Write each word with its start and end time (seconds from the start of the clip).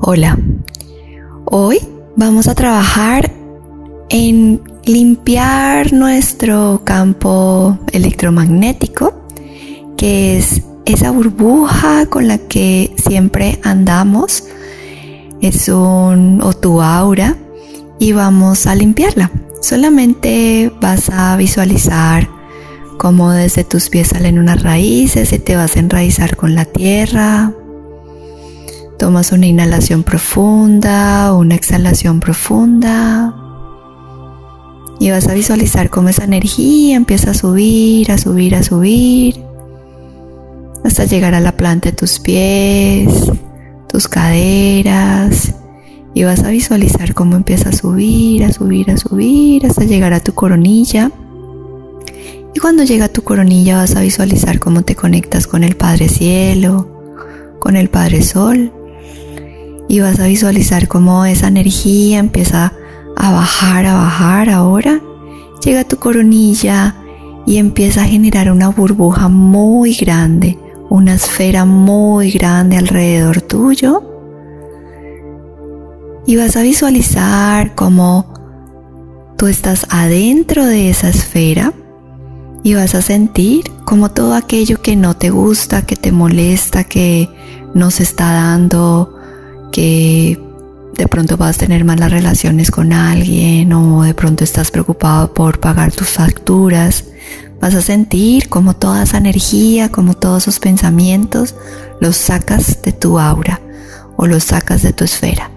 Hola, 0.00 0.38
hoy 1.44 1.80
vamos 2.14 2.46
a 2.46 2.54
trabajar 2.54 3.32
en 4.08 4.62
limpiar 4.84 5.92
nuestro 5.92 6.82
campo 6.84 7.76
electromagnético, 7.90 9.12
que 9.96 10.38
es 10.38 10.62
esa 10.84 11.10
burbuja 11.10 12.06
con 12.06 12.28
la 12.28 12.38
que 12.38 12.94
siempre 12.96 13.58
andamos, 13.64 14.44
es 15.40 15.68
un 15.68 16.42
o 16.42 16.52
tu 16.52 16.80
aura 16.80 17.36
y 17.98 18.12
vamos 18.12 18.68
a 18.68 18.76
limpiarla. 18.76 19.32
Solamente 19.60 20.72
vas 20.80 21.10
a 21.10 21.36
visualizar 21.36 22.28
cómo 22.98 23.32
desde 23.32 23.64
tus 23.64 23.88
pies 23.88 24.08
salen 24.08 24.38
unas 24.38 24.62
raíces 24.62 25.32
y 25.32 25.40
te 25.40 25.56
vas 25.56 25.76
a 25.76 25.80
enraizar 25.80 26.36
con 26.36 26.54
la 26.54 26.66
tierra, 26.66 27.52
Tomas 28.98 29.30
una 29.30 29.46
inhalación 29.46 30.02
profunda, 30.02 31.32
una 31.32 31.54
exhalación 31.54 32.18
profunda. 32.18 33.32
Y 34.98 35.10
vas 35.10 35.28
a 35.28 35.34
visualizar 35.34 35.88
cómo 35.88 36.08
esa 36.08 36.24
energía 36.24 36.96
empieza 36.96 37.30
a 37.30 37.34
subir, 37.34 38.10
a 38.10 38.18
subir, 38.18 38.56
a 38.56 38.64
subir. 38.64 39.40
Hasta 40.84 41.04
llegar 41.04 41.34
a 41.34 41.40
la 41.40 41.56
planta 41.56 41.90
de 41.90 41.96
tus 41.96 42.18
pies, 42.18 43.30
tus 43.88 44.08
caderas. 44.08 45.54
Y 46.12 46.24
vas 46.24 46.42
a 46.42 46.50
visualizar 46.50 47.14
cómo 47.14 47.36
empieza 47.36 47.68
a 47.68 47.72
subir, 47.72 48.42
a 48.42 48.52
subir, 48.52 48.90
a 48.90 48.96
subir, 48.96 49.64
hasta 49.64 49.84
llegar 49.84 50.12
a 50.12 50.18
tu 50.18 50.34
coronilla. 50.34 51.12
Y 52.52 52.58
cuando 52.58 52.82
llega 52.82 53.04
a 53.04 53.12
tu 53.12 53.22
coronilla 53.22 53.76
vas 53.76 53.94
a 53.94 54.00
visualizar 54.00 54.58
cómo 54.58 54.82
te 54.82 54.96
conectas 54.96 55.46
con 55.46 55.62
el 55.62 55.76
Padre 55.76 56.08
Cielo, 56.08 56.88
con 57.60 57.76
el 57.76 57.90
Padre 57.90 58.22
Sol 58.22 58.72
y 59.88 60.00
vas 60.00 60.20
a 60.20 60.26
visualizar 60.26 60.86
cómo 60.86 61.24
esa 61.24 61.48
energía 61.48 62.18
empieza 62.18 62.72
a 63.16 63.32
bajar, 63.32 63.86
a 63.86 63.94
bajar 63.94 64.50
ahora. 64.50 65.00
Llega 65.64 65.80
a 65.80 65.88
tu 65.88 65.96
coronilla 65.96 66.94
y 67.46 67.56
empieza 67.56 68.02
a 68.02 68.06
generar 68.06 68.52
una 68.52 68.68
burbuja 68.68 69.28
muy 69.28 69.94
grande, 69.94 70.58
una 70.90 71.14
esfera 71.14 71.64
muy 71.64 72.30
grande 72.30 72.76
alrededor 72.76 73.40
tuyo. 73.40 74.04
Y 76.26 76.36
vas 76.36 76.56
a 76.56 76.62
visualizar 76.62 77.74
cómo 77.74 78.34
tú 79.38 79.46
estás 79.46 79.86
adentro 79.88 80.66
de 80.66 80.90
esa 80.90 81.08
esfera 81.08 81.72
y 82.62 82.74
vas 82.74 82.94
a 82.94 83.00
sentir 83.00 83.64
como 83.86 84.10
todo 84.10 84.34
aquello 84.34 84.82
que 84.82 84.96
no 84.96 85.16
te 85.16 85.30
gusta, 85.30 85.86
que 85.86 85.96
te 85.96 86.12
molesta, 86.12 86.84
que 86.84 87.30
no 87.72 87.90
se 87.90 88.02
está 88.02 88.32
dando, 88.32 89.17
que 89.72 90.38
de 90.98 91.06
pronto 91.06 91.36
vas 91.36 91.56
a 91.56 91.60
tener 91.60 91.84
malas 91.84 92.10
relaciones 92.10 92.70
con 92.70 92.92
alguien 92.92 93.72
o 93.72 94.02
de 94.02 94.14
pronto 94.14 94.44
estás 94.44 94.70
preocupado 94.70 95.32
por 95.32 95.60
pagar 95.60 95.92
tus 95.92 96.08
facturas, 96.08 97.04
vas 97.60 97.74
a 97.74 97.82
sentir 97.82 98.48
como 98.48 98.74
toda 98.74 99.04
esa 99.04 99.18
energía, 99.18 99.90
como 99.90 100.14
todos 100.14 100.44
esos 100.44 100.58
pensamientos, 100.58 101.54
los 102.00 102.16
sacas 102.16 102.82
de 102.82 102.92
tu 102.92 103.18
aura 103.18 103.60
o 104.16 104.26
los 104.26 104.44
sacas 104.44 104.82
de 104.82 104.92
tu 104.92 105.04
esfera. 105.04 105.50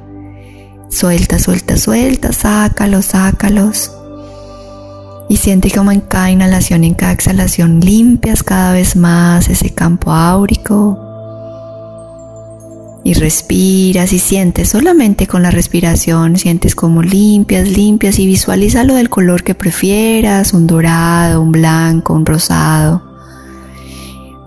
Suelta, 0.90 1.40
suelta, 1.40 1.78
suelta, 1.78 2.34
sácalos, 2.34 3.06
sácalos. 3.06 3.92
Y 5.30 5.38
siente 5.38 5.72
como 5.72 5.92
en 5.92 6.02
cada 6.02 6.30
inhalación 6.30 6.84
en 6.84 6.94
cada 6.94 7.14
exhalación 7.14 7.80
limpias 7.80 8.44
cada 8.44 8.74
vez 8.74 8.96
más 8.96 9.48
ese 9.48 9.70
campo 9.70 10.12
áurico, 10.12 11.00
y 13.04 13.14
respiras 13.14 14.14
y 14.14 14.20
sientes 14.20 14.70
solamente 14.70 15.26
con 15.26 15.42
la 15.42 15.52
respiración, 15.52 16.38
sientes 16.38 16.76
como 16.76 17.02
limpias, 17.02 17.68
limpias 17.68 18.20
y 18.20 18.28
visualiza 18.28 18.84
lo 18.84 18.96
del 18.96 19.10
color 19.10 19.44
que 19.44 19.56
prefieras, 19.56 20.54
un 20.54 20.68
dorado, 20.68 21.42
un 21.42 21.52
blanco, 21.52 22.14
un 22.14 22.26
rosado. 22.26 23.02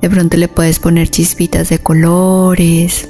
De 0.01 0.09
pronto 0.09 0.37
le 0.37 0.49
puedes 0.49 0.79
poner 0.79 1.09
chispitas 1.09 1.69
de 1.69 1.79
colores 1.79 3.09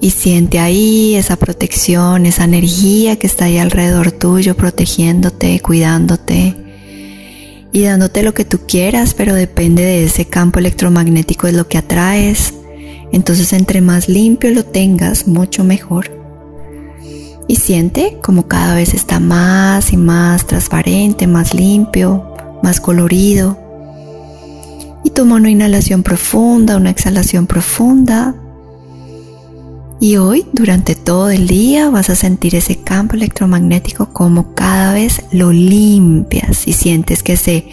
y 0.00 0.10
siente 0.10 0.58
ahí 0.58 1.14
esa 1.16 1.36
protección, 1.36 2.24
esa 2.24 2.44
energía 2.44 3.16
que 3.16 3.26
está 3.26 3.46
ahí 3.46 3.58
alrededor 3.58 4.12
tuyo, 4.12 4.56
protegiéndote, 4.56 5.60
cuidándote 5.60 6.54
y 7.72 7.82
dándote 7.82 8.22
lo 8.22 8.32
que 8.32 8.46
tú 8.46 8.60
quieras, 8.66 9.12
pero 9.12 9.34
depende 9.34 9.82
de 9.82 10.04
ese 10.04 10.24
campo 10.24 10.60
electromagnético 10.60 11.46
es 11.46 11.54
lo 11.54 11.68
que 11.68 11.76
atraes 11.76 12.54
entonces 13.12 13.52
entre 13.52 13.80
más 13.80 14.08
limpio 14.08 14.50
lo 14.50 14.64
tengas, 14.64 15.26
mucho 15.26 15.64
mejor. 15.64 16.10
Y 17.46 17.56
siente 17.56 18.18
como 18.22 18.46
cada 18.46 18.74
vez 18.74 18.92
está 18.92 19.20
más 19.20 19.92
y 19.92 19.96
más 19.96 20.46
transparente, 20.46 21.26
más 21.26 21.54
limpio, 21.54 22.34
más 22.62 22.80
colorido. 22.80 23.58
Y 25.02 25.10
toma 25.10 25.36
una 25.36 25.50
inhalación 25.50 26.02
profunda, 26.02 26.76
una 26.76 26.90
exhalación 26.90 27.46
profunda. 27.46 28.34
Y 30.00 30.16
hoy, 30.16 30.46
durante 30.52 30.94
todo 30.94 31.30
el 31.30 31.48
día, 31.48 31.88
vas 31.88 32.10
a 32.10 32.14
sentir 32.14 32.54
ese 32.54 32.76
campo 32.76 33.16
electromagnético 33.16 34.12
como 34.12 34.54
cada 34.54 34.92
vez 34.92 35.22
lo 35.32 35.50
limpias 35.50 36.68
y 36.68 36.72
sientes 36.72 37.22
que 37.22 37.36
se, 37.36 37.66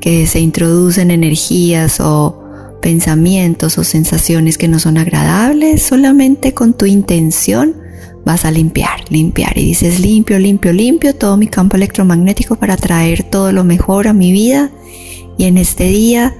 que 0.00 0.26
se 0.26 0.40
introducen 0.40 1.10
energías 1.10 2.00
o 2.00 2.39
pensamientos 2.80 3.78
o 3.78 3.84
sensaciones 3.84 4.58
que 4.58 4.68
no 4.68 4.78
son 4.78 4.98
agradables, 4.98 5.82
solamente 5.82 6.54
con 6.54 6.74
tu 6.74 6.86
intención 6.86 7.76
vas 8.24 8.44
a 8.44 8.50
limpiar, 8.50 9.00
limpiar 9.10 9.56
y 9.56 9.64
dices 9.64 10.00
limpio, 10.00 10.38
limpio, 10.38 10.72
limpio 10.72 11.14
todo 11.14 11.36
mi 11.36 11.46
campo 11.46 11.76
electromagnético 11.76 12.56
para 12.56 12.76
traer 12.76 13.22
todo 13.24 13.52
lo 13.52 13.64
mejor 13.64 14.08
a 14.08 14.12
mi 14.12 14.32
vida 14.32 14.70
y 15.38 15.44
en 15.44 15.56
este 15.58 15.84
día 15.84 16.36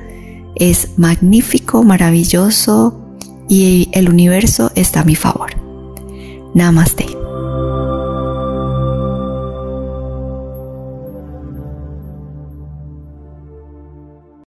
es 0.57 0.91
magnífico, 0.99 1.83
maravilloso 1.83 3.01
y 3.49 3.89
el 3.93 4.09
universo 4.09 4.71
está 4.75 5.01
a 5.01 5.05
mi 5.05 5.17
favor. 5.17 5.51
Namaste. 6.55 7.10